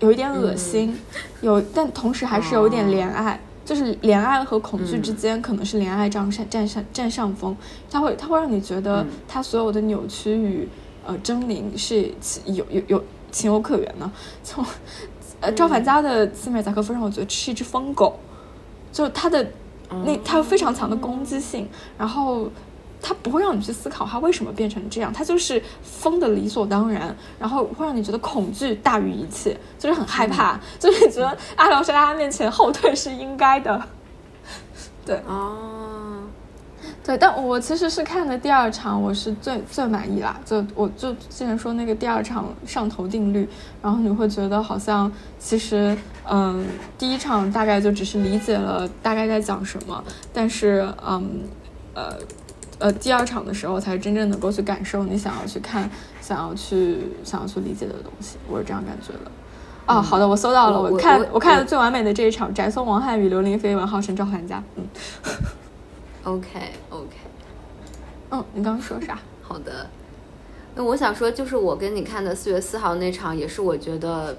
[0.00, 0.98] 有一点恶心，
[1.42, 7.54] 有但同时还是有一点怜爱，就是怜爱和恐惧之间可能是怜爱占上占上占上风，
[7.90, 10.66] 他会他会让你觉得他所有的扭曲与
[11.06, 12.10] 呃狰狞是
[12.46, 13.04] 有有有。
[13.30, 14.10] 情有可原呢。
[14.42, 14.64] 从
[15.40, 18.18] 呃赵凡家的斯美扎科夫让我觉得是一只疯狗，
[18.92, 19.46] 就是他的
[20.04, 22.50] 那他有非常强的攻击性，然后
[23.00, 33.80] 它不会让你去思考它为什么变成这样，它就是疯的理所当然，然后会让你觉得恐惧大于一切，就是很害怕， 就是觉得阿辽在他面前后退是应该的。
[35.06, 35.77] 对，哦，
[37.08, 40.38] 对，但我其实是看的第二场，我是最最满意啦。
[40.44, 43.48] 就我就之前说那个第二场上头定律，
[43.80, 45.96] 然后你会觉得好像其实
[46.28, 46.66] 嗯，
[46.98, 51.40] 第一场大概就只是理解了大概在讲什么，但是嗯
[51.94, 52.12] 呃。
[52.80, 55.90] 呃，第二场的时候才真正能够去感受你想要去看、
[56.20, 59.30] 想要去、想要去理解的东西，我是这样感觉的。
[59.86, 64.62] 哦，好的，我搜到了，我看我看的最完美的这一场，翟松、王瀚宇、刘玲飞、文浩、陈赵、涵佳。
[64.76, 64.84] 嗯
[66.28, 66.48] ，OK
[66.90, 67.16] OK，
[68.30, 69.18] 嗯，你刚刚说啥？
[69.42, 69.88] 好的，
[70.74, 74.36] 那我想说，就是我跟你看的四月四号那场，也是我觉得。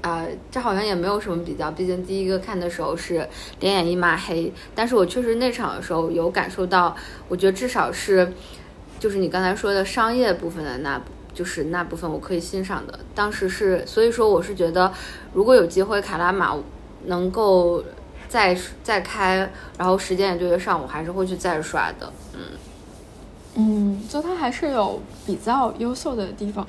[0.00, 6.94] 啊，这好像也没有什么比较，毕竟第一个看的时候是两眼一抹黑，但是我确实那场的时候有感受到，
[7.28, 8.32] 我觉得至少是，
[9.00, 11.02] 就是你刚才说的商业部分的那，
[11.34, 12.96] 就是那部分我可以欣赏的。
[13.12, 14.92] 当时是，所以说我是觉得，
[15.34, 16.56] 如果有机会卡拉马
[17.06, 17.82] 能够
[18.28, 22.12] 再再开，然后时间也对得上，我还是会去再刷的。
[22.34, 22.40] 嗯
[23.56, 26.66] 嗯，就它还是有比较优秀的地方。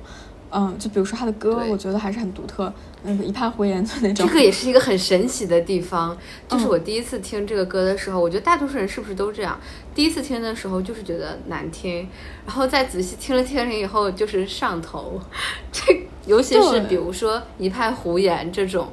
[0.52, 4.28] 嗯，就比如说他的歌，我觉得还是很独特，那个一派胡言的那种。
[4.28, 6.18] 这个也是一个很神奇的地方，
[6.48, 9.56] 就是我第一次听这个歌的时候，我觉得大多数人是不是都这样？
[9.94, 12.10] 第一次听的时候就是觉得难听，
[12.48, 15.22] 然后再仔细听了听了以后就是上头。
[15.72, 18.88] 这尤其是比如说一派胡言这种，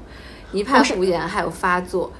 [0.52, 2.12] 一派胡言还有发作。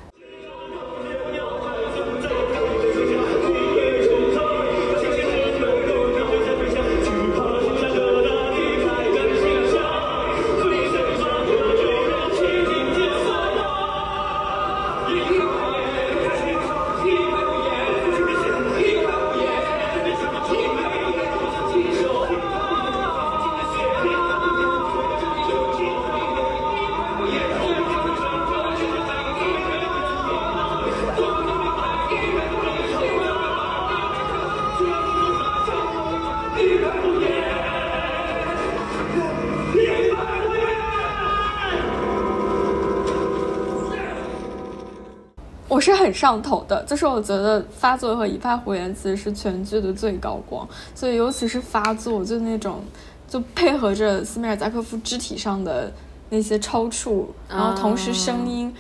[46.17, 52.83] 上头的，就是我觉得发作和一派胡言其实是全剧的最高光，所以尤其是发作，就那种
[53.29, 55.93] 就配合着斯米尔扎科夫肢体上的
[56.31, 58.75] 那些抽搐，然后同时声音，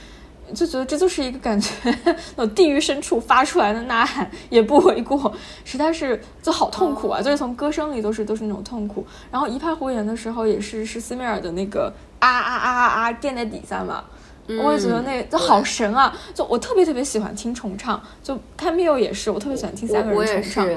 [0.55, 1.71] 就觉得这就是一个感觉，
[2.37, 5.33] 那地狱深处发出来的呐喊也不为过，
[5.65, 7.21] 实在是就好痛苦啊！
[7.21, 14.03] 就是从歌声里都是都是那种痛苦，然后一派胡言的时候也是是斯米尔的那个啊啊啊啊啊垫在底下嘛。
[14.49, 16.17] 我也觉得那就好神啊！
[16.33, 20.69] 就我特别特别喜欢听重唱，就看 Miu 也是，我特别喜欢听三个人重唱。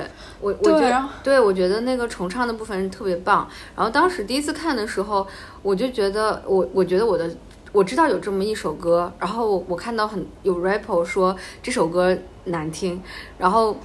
[0.42, 3.48] 我我觉得，对，我觉得那个重唱的部分特别棒。
[3.76, 5.28] 然后当时第一次看的时候，
[5.62, 7.30] 我就觉得，我我觉得我的
[7.72, 13.02] 我知道有这么一首歌，然后我看到很有 rapper 说这首歌难听，
[13.38, 13.78] 然后。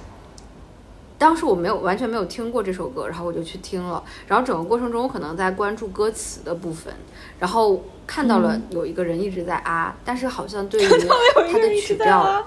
[1.25, 6.93] 当时我没有完全没有听过这首歌，然后我就去听了，然后整个过程中我可能在关注歌词的部分，
[7.39, 10.87] 然后看到了有一个人一直在啊，但是好像对于
[11.51, 12.45] 他的曲调，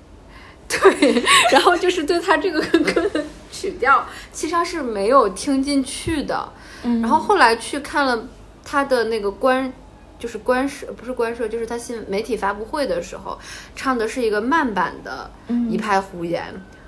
[0.66, 6.50] 对，然后就是对他这个歌的曲调，其实是没有听进去的。
[6.82, 8.26] 然后后来去看了
[8.64, 9.70] 他的那个官，
[10.18, 13.38] 就是官摄，不是官摄，就是他新媒体发布会的时候，
[13.76, 15.30] 唱的是一个慢版的
[15.68, 16.42] 《一派胡言》。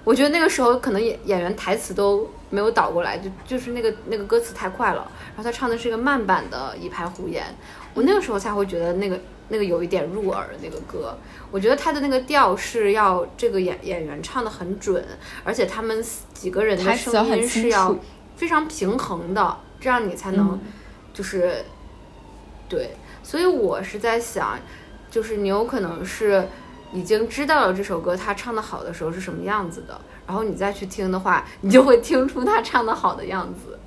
[0.07, 7.45] 我觉得那个时候可能演演员台词都没有倒过来，就就是那个那个歌词太快了，然后他唱的是一个慢版的一派胡言，
[7.93, 11.19] 我那个时候才会觉得那个那个有一点入耳的那个歌。
[11.51, 15.05] 我觉得他的那个调是要这个演演员唱的很准，
[15.43, 16.01] 而且他们
[16.33, 17.97] 几个人的声音是要
[18.37, 20.61] 非常平衡的，这样你才能
[21.13, 21.65] 就是
[22.69, 22.91] 对。
[23.25, 24.57] 所以我是在想，
[25.11, 26.47] 就是你有可能是。
[26.93, 33.79] 已经知道了这首歌他唱的好的时候是什么样子的，然后你再去听的话，你就会听出他唱的好的样子。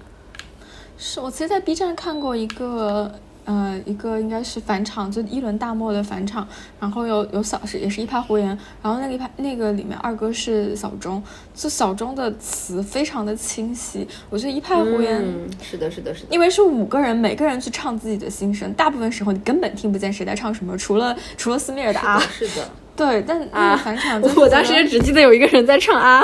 [0.98, 3.12] 是我其实，在 B 站看过一个。
[3.46, 6.48] 呃，一个应该是返场，就一轮大漠的返场，
[6.80, 8.48] 然后有有小是也是一派胡言，
[8.80, 11.24] 然后那个一派那个里面二哥是小钟，
[11.56, 15.20] 就小钟的词非常的清晰，我觉得一派胡言
[15.64, 26.22] 是的，是的，是的，因为是五个人，每个人去唱自己的心声，大部分时候你根本听不见谁在唱什么，除了除了斯米尔的啊，是的，对，但那个返场，我当时也只记得有一个人在唱啊，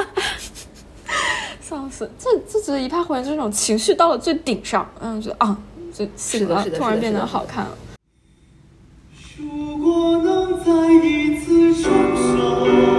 [1.61, 5.57] 笑死，这这觉得一派胡言就这种情绪到了最顶上，嗯，觉得啊。
[5.97, 7.71] 就醒了，突然变得好看了。
[9.37, 11.83] 如果能再一次重
[12.17, 12.94] 生，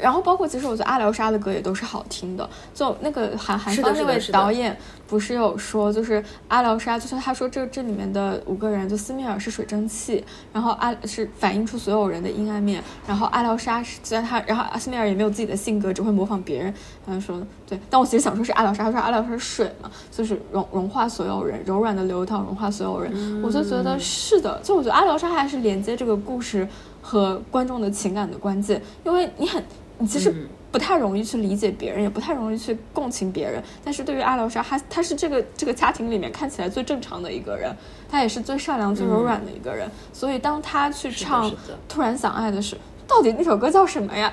[0.00, 16.72] 然后包括其实我觉得阿廖沙的歌也都是好听的，就那个韩韩方那位导演不是有说，就是阿廖沙，就是他说这这里面的五个人，就斯米尔是水蒸气，然后阿是反映出所有人的阴暗面，然后阿廖沙是虽然他，然后阿斯米尔也没有自己的性格，只会模仿别人。
[17.04, 26.68] 他说对，但我其实想说是阿廖沙，他说阿廖沙是水嘛，就是融融化所有人，柔软的流淌融化所有人，我就觉得是的，就我觉得阿廖沙还是连接这个故事
[27.02, 29.60] 和观众的情感的关键，因为你很。
[30.00, 30.34] 你其实
[30.72, 33.62] 不太容易去理解别人，也不太容易去共情别人。
[33.84, 37.70] 但是对于阿廖沙，他他是这个这个家庭里面看起来最正常的一个人，
[38.08, 39.88] 他也是最善良、最柔软的一个人。
[40.12, 41.50] 所以当他去唱
[41.88, 44.32] 《突然想爱》的时候，到底那首歌叫什么呀？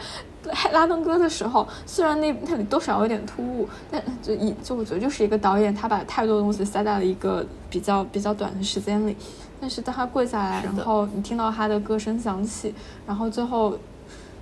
[0.72, 9.18] 拉登歌的时候，虽然那那里多少有点突兀，但就一就我觉得就是一个导演，他把太多东西塞在了一个比较比较短的时间里。
[9.60, 12.74] 但是当他跪下来，然后你听到他的歌声响起，
[13.06, 13.78] 然后最后。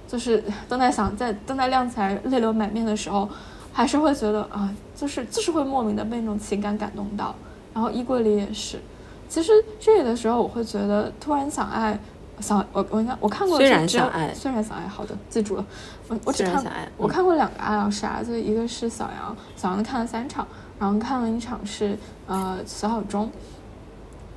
[0.08, 3.28] 就是 灯在响，在灯在亮起来，泪流满面的时候，
[3.74, 7.36] 还是会觉得啊，就是就是会莫名的被那种情感感动到。
[7.74, 8.80] 然后衣柜里也是，
[9.28, 12.00] 其实这里的时候，我会觉得突然想爱，
[12.40, 15.66] 想我我应该我看过虽然想爱，虽然想爱，好的，记住了。
[16.08, 16.64] 我我只看
[16.98, 20.48] 我看过两个爱老师啊，就一个是小杨，小杨看了三场，
[20.80, 23.30] 然后看了一场是呃小小钟。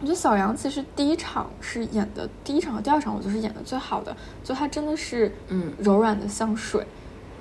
[0.01, 6.87] 我觉得小杨其实第一场是演的，第一场和第二场我就是演的最好的，就他真的是，嗯，柔软的像水，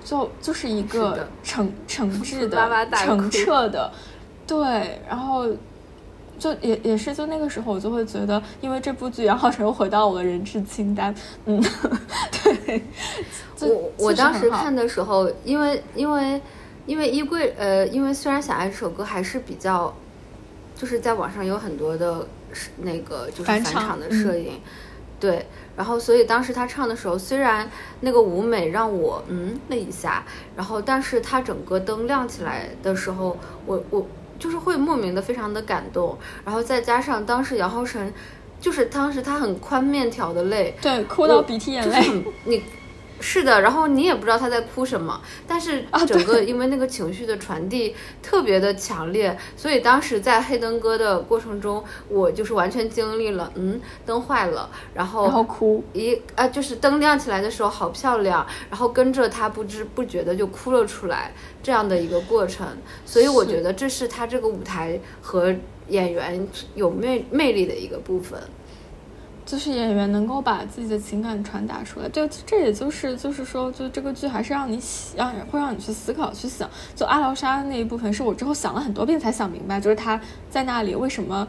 [0.04, 3.92] 就就是一个诚诚 挚的、澄澈的，
[4.48, 5.48] 对，然后
[6.40, 11.14] 就也也是就那个时候我就会觉得，因为这部剧杨浩辰又回到我的人质清单，
[11.46, 11.62] 嗯，
[12.44, 12.82] 对，
[13.62, 16.42] 我我当时看的时候，因为因为
[16.88, 19.94] 因为衣柜，呃，因为虽然小爱这首歌还是比较，
[20.76, 22.28] 就是在网上有很多的。
[22.58, 24.60] 是那个就是返场的摄影，
[25.20, 30.24] 对，然后所以当时他唱的时候，虽然那个舞美让我嗯了一下，
[30.56, 34.08] 然后但是他整个灯亮起来的时候，我我
[34.40, 38.12] 就是会莫名的非常的感动，然后再加上当时姚浩辰，
[38.60, 42.64] 就是当时他很宽面条的泪，对，哭到鼻涕眼泪，你。
[43.20, 62.68] 是的，然后你也不知道他在哭什么，但是整个因为那个情绪的传递特别的强烈，所以当时在黑灯哥的过程中，我就是完全经历了，嗯，灯坏了，然后然后哭，一啊就是灯亮起来的时候好漂亮，然后跟着他不知不觉的就哭了出来，这样的一个过程，
[63.06, 65.54] 所以我觉得这是他这个舞台和
[65.88, 68.40] 演员有魅魅力的一个部分。
[69.48, 74.78] 就是演员能够把自己的情感传达出来，就，这也就是就是说，就这个剧还是让你
[75.16, 76.70] 让会让你去思考去想。
[76.94, 81.48] 就阿劳沙那一部分是我之后想了很多遍才想明白，就是他在那里为什么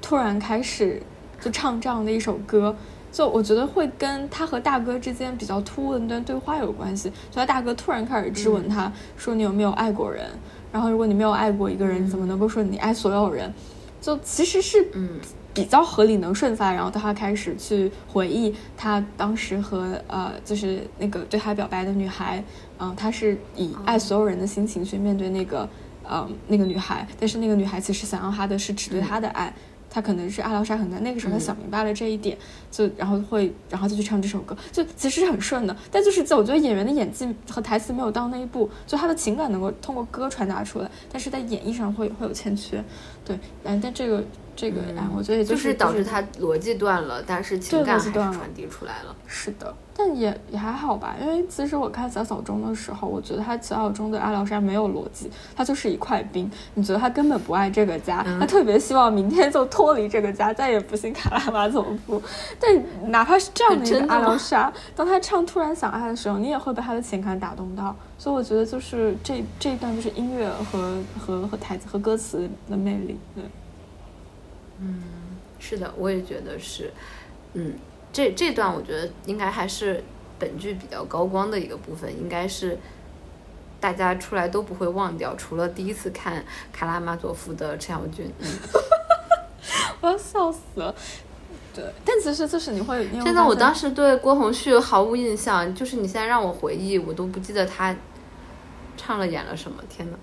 [0.00, 1.02] 突然开始
[1.40, 2.76] 就唱这样的一首歌，
[3.10, 7.10] 就我觉得会跟他和大哥之间比较突兀的那段对话有关系。
[7.10, 10.24] 就他大哥突然开始质问他说你有没有爱过人，
[10.70, 13.52] 然后如果你没有爱过一个人，你怎么能够说你爱所有人？
[14.00, 15.18] 就其实是嗯。
[15.52, 22.42] 比较合理能顺发，然后他开始去回忆他当时和呃，就是那个对他表白的女孩，
[22.78, 25.68] 嗯，他是以爱所有人的心情去面对那个，
[26.08, 29.52] 嗯，那个女孩，但是那个女孩其实想要他的是只对他的爱。
[29.92, 32.38] 他可能是阿廖沙很难，那个时候他想明白了这一点，
[32.70, 35.76] 就然后会，然后就去唱这首歌，就其实是很顺的。
[35.90, 42.80] 但就是在我觉得演员的演技和台词没有到那一步，就他的情感能够通过歌传达出来，但是在演绎上会会有欠缺。
[43.24, 44.22] 对，但但这个
[44.54, 49.14] 这个哎，我觉得也就是导致他逻辑断了，但是情感还是传递出来了。
[49.26, 49.74] 是的。
[49.92, 56.50] 但也也还好吧，因为其实我看小小钟的时候，我觉得他小小钟对阿廖沙没有逻辑，他就是一块冰。
[56.72, 62.22] 你觉得他根本不爱这个家，他特别希望明天就脱离这个家，再也不信卡拉马佐夫。
[62.58, 67.94] 但哪怕是这样的一个阿廖沙，当他唱《突然想爱》的时候，你也会被他的情感打动到。
[68.16, 73.09] 所以我觉得就是这这一段就是音乐和和和台词和歌词的魅力。
[73.34, 73.44] 对，
[74.80, 75.02] 嗯，
[75.58, 76.92] 是的，我也觉得是，
[77.54, 77.74] 嗯。
[78.12, 80.02] 这这段我觉得应该还是
[80.36, 82.76] 本剧比较高光的一个部分，应该是
[83.78, 88.28] 大家出来都不会忘掉，除了第一次看卡拉马佐夫的陈小军，
[90.02, 90.92] 我要笑死了。
[91.72, 97.94] 对，但其实就是你会，现在我当时对郭宏旭毫无印象，就是你现在让我回忆，我都不记得他
[98.96, 99.80] 唱了演了什么。
[99.88, 100.18] 天呐。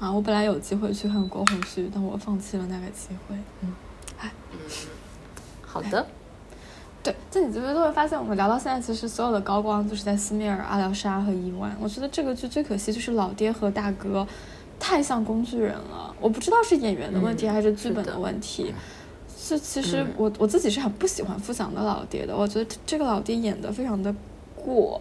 [0.00, 3.36] 啊，我本来有机会去看郭宏旭，但我放弃了那个机会。
[3.60, 3.72] 嗯，
[4.18, 4.58] 哎，嗯，
[5.60, 6.06] 好的。
[7.02, 11.74] 对，在你这边都会发现，我们聊到现在，其实所有的高光就是在斯米尔、阿廖沙和伊万。
[11.80, 14.26] 我觉得这个剧最可惜就是老爹和大哥
[14.78, 16.14] 太像工具人了。
[16.20, 18.74] 我不知道是演员的问题还是剧本的问题。
[19.36, 22.36] 是，其实我我自己是很不喜欢付翔的老爹的。
[22.36, 24.14] 我觉得这个老爹演的非常的
[24.54, 25.00] 过，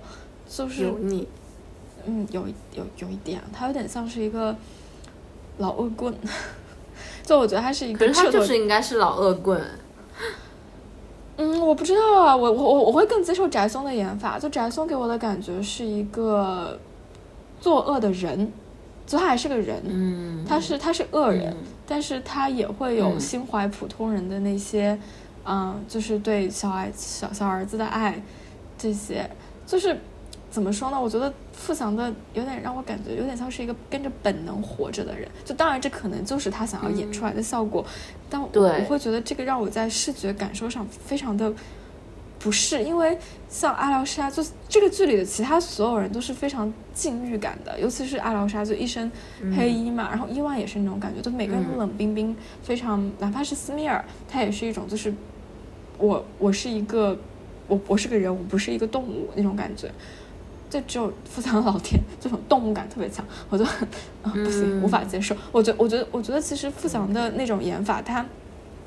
[0.50, 1.28] 就是油腻。
[2.06, 4.56] 嗯，有有有一点，他有点像是一个
[5.60, 6.14] 老恶棍。
[7.24, 9.62] 就我觉得他是一个，可是他就是应该是老恶棍。
[11.38, 14.40] 嗯，我不知道啊，我我我我会更接受翟松的演法。
[14.40, 16.78] 就翟松给我的感觉是一个
[17.62, 18.52] 作恶的人，
[19.06, 21.56] 就他还是个人，嗯，他是他是恶人，
[21.86, 25.00] 但是他也会有心怀普通人的那些，
[25.46, 28.22] 嗯，就是对小爱小小儿子的爱，
[28.78, 29.30] 这些
[29.68, 29.96] 就是。
[30.52, 31.00] 怎么说呢？
[31.00, 35.30] 我觉得付翔的有点让我感觉有点像是一个跟着本能活着的人。
[35.46, 37.86] 就当然这可能就是他想要演出来的效果，
[38.30, 38.48] 但我
[38.88, 41.54] 会觉得这个让我在视觉感受上非常的
[42.40, 42.84] 不适。
[42.84, 49.12] 因为像阿廖沙，就这个剧里的其他所有人都是非常禁欲感的，尤其是阿廖沙就一身
[49.56, 55.14] 黑衣嘛，然后伊万也是那种感觉，就每个人都冷冰冰，非常哪怕是斯米尔，他也是一种就是
[56.00, 57.16] 我我是一个
[57.68, 59.92] 我我是个人，我不是一个动物那种感觉。
[60.70, 63.88] 就只有富强老爹这种动物感特别强，我就很
[64.22, 65.36] 啊不行，无法接受。
[65.52, 68.26] 我觉我觉得我觉得其实富强的那种演法，他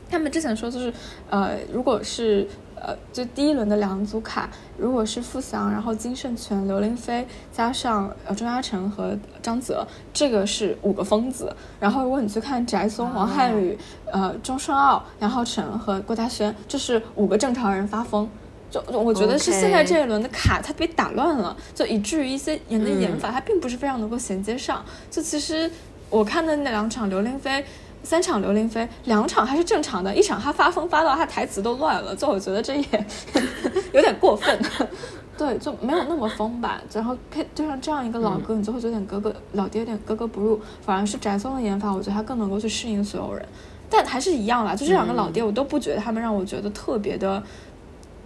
[0.08, 0.92] 他们之前说就是
[1.28, 11.54] 呃，如果是呃就第一轮的两组卡，如果是富强，然后金圣权、刘玲飞加上呃钟嘉诚和张泽，这个是五个疯子。
[11.80, 13.76] 然后如果你去看翟松、王瀚宇、
[14.12, 18.28] 呃钟顺奥、杨浩辰和郭嘉轩，这是五个正常人发疯。
[18.72, 24.82] 就我觉得是现在这一轮的卡它被打乱了，就以至于一些人的演法它并不是非常能够衔接上。
[25.10, 25.70] 就其实
[26.08, 27.62] 我看的那两场刘玲飞，
[28.02, 33.06] 三场刘玲飞，两场还是正常的，一场他发疯发到他台词都乱了，就我觉得这也
[33.92, 34.58] 有点过分。
[35.36, 36.80] 对，就没有那么疯吧。
[36.92, 40.60] 然后配对上这样一个老哥，你就会觉得有点格格老爹有点格格不入。
[40.80, 43.44] 反而是翟松的演法，我觉得他更能够去适应所有人。
[43.90, 47.42] 但还是一样啦，就这两个老爹，我都不觉得他们让我觉得特别的。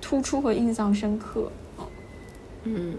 [0.09, 1.51] 突出和印象深刻，
[2.63, 2.95] 嗯，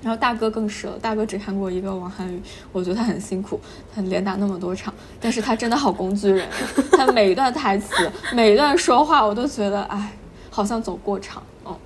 [0.00, 2.40] 然后大哥更是了，大哥只看过一个王涵宇，
[2.72, 3.60] 我觉得他很辛苦，
[3.94, 6.48] 他连打那么多场，但是他真的好工具人，
[6.92, 10.16] 他每一段台词，每一段说话，我都觉得，哎，
[10.48, 11.76] 好像走过场，哦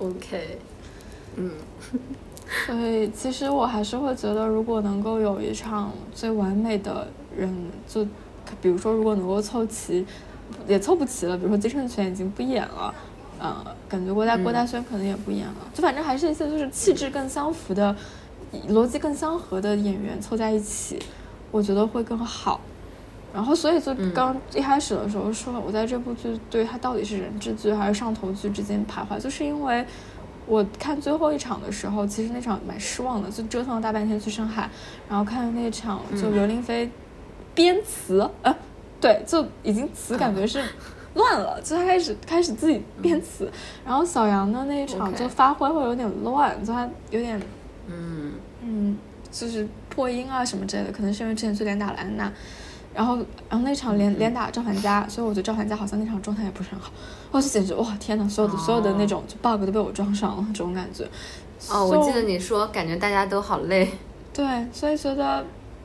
[0.00, 0.58] ，OK，
[1.36, 1.52] 嗯，
[2.66, 7.06] 所以其实我还是会觉得，如果能够有一场最完美的
[7.36, 7.54] 人，
[7.86, 8.04] 就
[8.60, 10.04] 比如说，如果能够凑齐，
[10.66, 12.92] 也凑不齐了，比如说金圣权已经不演了。
[13.40, 17.96] 呃，感觉郭大郭大轩可能也不演了，就反正还是一些就是气质更相符的、
[18.68, 20.98] 逻辑更相合的演员凑在一起，
[21.50, 22.60] 我觉得会更好。
[23.32, 29.86] 然后，所以就刚一开始的时候说，我在这部剧对它到底是人质剧还是上头剧之间徘徊，就是因为
[30.46, 34.68] 我看最后一场的时候，其实那场蛮失望的，就折腾了大半天去上海，
[35.08, 36.90] 然后看那场就刘玲飞
[37.54, 38.54] 编词，呃，
[39.00, 40.62] 对，就已经词感觉是。
[41.14, 43.50] 乱了，就他开始开始自己编词，
[43.84, 47.40] 然后小杨的那一场就发挥会有点乱，就他有点，
[47.86, 48.32] 嗯。
[48.62, 48.94] 嗯，
[49.30, 52.30] 就是破音啊什么之类的，可能是因为之前去连打了安娜，
[52.94, 53.16] 然后
[53.48, 56.92] 然后那场连连打赵凡佳，所以我觉得赵凡佳好像那场状态也不是很好，
[57.30, 61.08] 我就简直哇天呐，所有的所有的那种就 bug 都被我撞上了这种感觉。
[61.70, 63.90] 哦，我记得你说感觉大家都好累。
[64.34, 65.42] 对，所以觉得。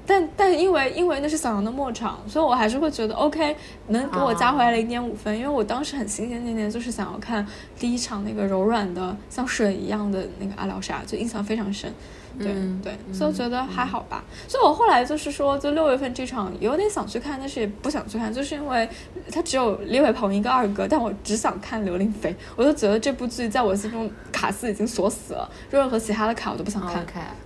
[0.07, 3.55] 但但因为因为那是小杨的末场，所以我还是会觉得 OK，
[3.87, 7.45] 能给我加回来零点五分，因为我当时很心心念念就是想要看
[7.79, 11.91] 第一场那个柔软的像水一样的那个阿廖沙，就印象非常深。
[12.37, 12.53] 对
[12.83, 14.21] 对，所以我觉得还好吧。
[14.45, 18.87] 所以我后来就是说，就六月份这场有点想去看，但是也不想去看，就是因为
[19.31, 27.05] 他只有李伟鹏一个二哥，但我只想看刘令飞，我就觉得这部剧在我心中卡斯已经锁死了，任何其他的卡我都不想看。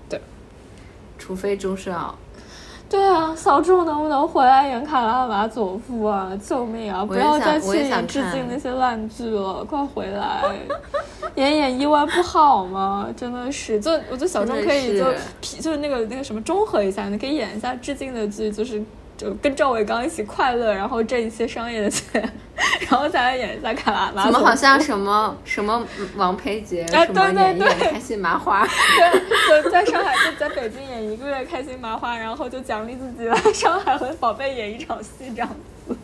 [0.09, 0.19] 对，
[1.19, 2.17] 除非钟世奥。
[2.89, 6.31] 对啊，小众能不能回来演卡拉马佐夫啊？
[6.43, 7.05] 救命啊！
[7.05, 10.41] 不要再去演致敬那些烂剧了，快回来
[11.35, 13.07] 演演意外不好吗？
[13.15, 15.05] 真的是，就我觉得小众可以就
[15.41, 18.83] 就是那个那个什么中和一下，你可以演一下致敬的剧，就是。
[19.19, 22.21] 就跟赵伟刚一起快乐，然后挣一些商业的钱，
[22.89, 24.23] 然后再来演一下卡拉拉。
[24.23, 28.65] 怎么好像什么什么王培杰什么演演开心麻花？
[28.65, 35.49] 对，就在上海就在北京演一个月开心麻花，然后就奖励自己来上海和宝贝演一场戏这样
[35.85, 35.97] 子。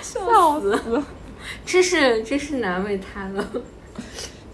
[0.00, 1.02] 笑死！
[1.66, 3.44] 真是真是难为他了。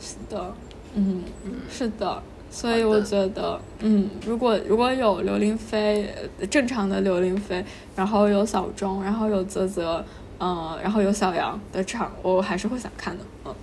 [0.01, 0.55] 是的，
[0.95, 2.22] 嗯嗯，是的。
[2.55, 6.09] 所以我觉得，嗯，如果如果有刘玲飞，
[6.48, 7.64] 正常的刘玲飞，
[7.96, 10.05] 然后有小钟，然后有泽泽，
[10.38, 13.55] 嗯，然后有小杨的场，我还是会想看的，嗯。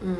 [0.00, 0.16] 嗯，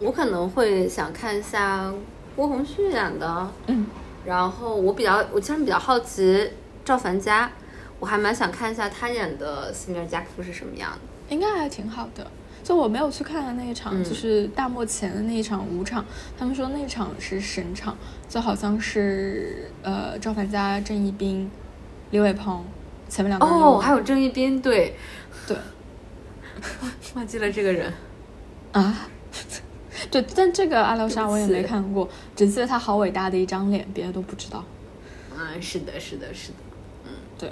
[0.00, 1.90] 我可能会想看一下
[2.36, 3.86] 郭宏旭演的，嗯。
[4.26, 6.50] 然后我比较，我其实比较好奇
[6.84, 7.50] 赵凡佳，
[7.98, 10.98] 我还蛮想看一下他演的斯米尔加夫是什么样的。
[11.34, 12.30] 应该还挺好的。
[12.68, 16.04] 就我没有去看的那一场，就是大漠前的那一场五场，
[16.36, 17.96] 他们说那场是神场，
[18.28, 21.50] 就好像是呃赵凡佳、郑一斌、
[22.10, 22.62] 李伟鹏
[23.08, 24.94] 前面两个哦，还有郑一斌，对
[25.46, 25.56] 对，
[27.16, 27.90] 忘记了这个人
[28.72, 29.08] 啊，
[30.10, 32.06] 对，但这个阿廖沙我也没看过，
[32.36, 34.62] 只记得他好伟大的一张脸，别的都不知道。
[35.34, 36.58] 嗯，是的，是的，是的，
[37.06, 37.50] 嗯，对。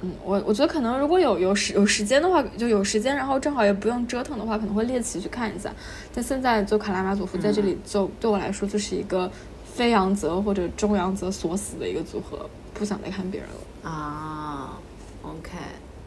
[0.00, 5.72] 嗯，我我觉得可能如果有有时有时间的话，就有时间，然后正好也不用折腾的话，可能会猎奇去看一下。
[6.14, 9.28] 但现在就卡拉马佐夫在这里，就对我来说就是一个
[9.64, 14.78] 非阳泽或者中阳泽锁死的一个组合，不想再看别人了啊。
[15.22, 15.50] OK，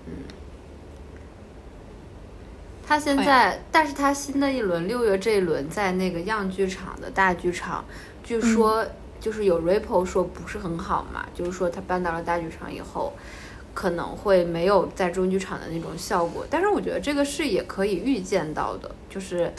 [0.07, 0.13] 嗯，
[2.87, 7.83] 他现在，但是他新的一轮六月这一轮在那个样剧场的大剧场，
[8.23, 8.85] 据说
[9.19, 13.11] 就是有 Ripple 说不是很好嘛，就是说他搬到了大剧场以后。
[13.73, 19.51] 可能会没有在中剧场的那种效果，但是我觉得这个是也可以预见到的，就是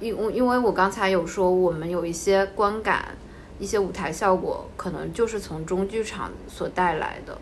[0.00, 3.16] 因因为我刚才有说我们有一些观感、
[3.58, 7.38] 一些舞台效果，可能就是从中剧场所带来的。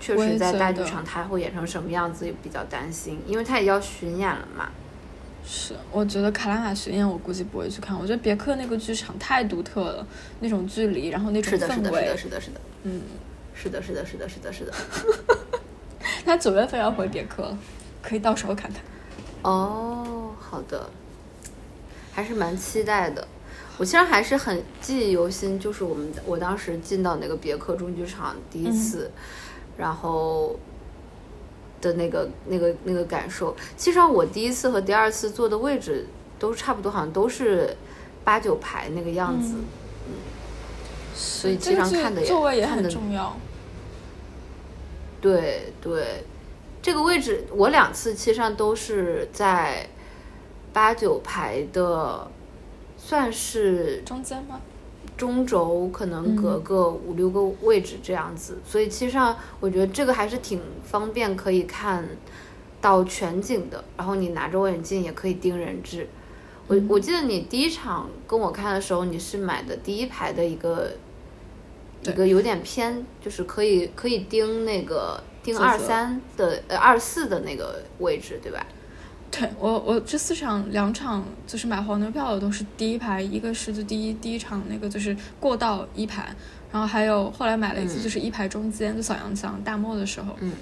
[0.00, 4.68] 确实，在大剧场它会演成什么样子，也比较担心，因为它也要巡演了嘛。
[5.46, 10.06] 是，我觉得卡拉玛巡演我估计不会去看，我觉得别克那个剧场太独特了，
[10.40, 13.00] 那种距离，然后那种氛围，是的，是的，是的，嗯。
[13.54, 14.72] 是的，是的，是的，是的，是的。
[16.26, 17.56] 他九月份要回别克，
[18.02, 18.82] 可以到时候看看。
[19.42, 20.90] 哦，好的，
[22.12, 23.26] 还是蛮期待的。
[23.76, 29.10] 我其实还是很记忆犹新，就是我们我当时进到那个别克中剧场第一次，
[29.76, 30.56] 然后
[31.80, 33.54] 的那个那个那个感受。
[33.76, 36.06] 其实我第一次和第二次坐的位置
[36.38, 37.76] 都差不多，好像都是
[38.22, 39.54] 八九排那个样子。
[41.14, 43.36] 所以机上看的座位也很重要。
[45.20, 46.24] 对对，
[46.82, 49.88] 这个位置我两次其实上都是在
[50.70, 52.30] 八九排的，
[52.98, 54.60] 算是中间吗？
[55.16, 62.06] 中轴可能隔个五六个位置这样子，所以其实上我觉得这个还是挺方便，可以看
[62.82, 63.82] 到全景的。
[63.96, 66.08] 然后你拿着望远镜也可以盯人质。
[66.66, 70.92] 我我记得你第一场跟我看的时候，你是买的第一排的一个。
[72.04, 78.64] 一个有点偏，就是可以可以盯那个盯二三的呃二四的那个位置，对吧？
[79.30, 86.28] 对我我这四场两场就是买黄牛票的都是第一排，一个是就第一第一场那个就是过道一排，
[86.70, 90.52] 然后还有后来买了一次就是一排中间就小杨墙大漠的时候，嗯，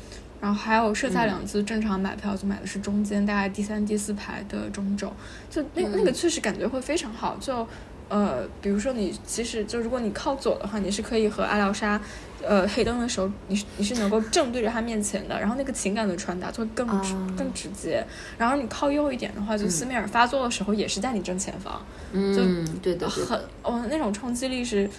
[0.40, 5.12] 然后还有剩下两次正常买票就买的是中间大概第三第四排的中轴，
[5.50, 7.66] 就那那个确实感觉会非常好，就。
[8.12, 11.98] 呃，比如说你其实就如果你靠左的话，你是可以和阿廖沙，
[12.42, 16.86] 呃，黑灯的时候，你是你是能够正对着他面前的，然后那个情感的传达就会更
[17.34, 18.04] 更直接。
[18.36, 21.80] 然后你靠右一点的话，就斯米尔发作的时候也是在你正前方，
[22.12, 24.90] 嗯，对的，很哦，那种冲击力是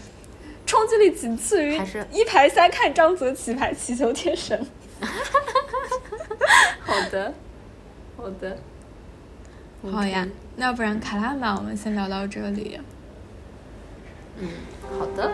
[0.65, 1.79] 冲击力仅次于
[2.11, 4.59] 一排三看张泽棋牌祈求天神。
[6.79, 7.31] 好的，
[8.17, 8.57] 好的，
[9.91, 12.79] 好呀，那要不然卡拉玛，我们先聊到这里。
[14.39, 14.49] 嗯，
[14.99, 15.31] 好的，